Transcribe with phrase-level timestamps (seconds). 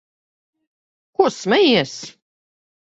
[1.15, 1.95] Ko smejies?